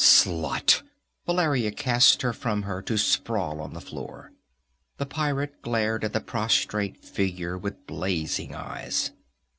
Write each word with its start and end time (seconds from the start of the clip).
"Slut!" 0.03 0.81
Valeria 1.27 1.69
cast 1.71 2.23
her 2.23 2.33
from 2.33 2.63
her 2.63 2.81
to 2.81 2.97
sprawl 2.97 3.61
on 3.61 3.73
the 3.75 3.79
floor. 3.79 4.31
The 4.97 5.05
pirate 5.05 5.61
glared 5.61 6.03
at 6.03 6.11
the 6.11 6.19
prostrate 6.21 6.97
figure 7.05 7.55
with 7.55 7.85
blazing 7.85 8.55
eyes. 8.55 9.11